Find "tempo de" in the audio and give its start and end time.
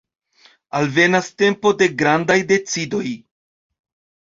1.43-1.89